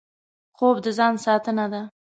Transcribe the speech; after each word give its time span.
خوب 0.57 0.75
د 0.83 0.85
ځان 0.97 1.13
ساتنه 1.25 1.65
ده 1.73 1.81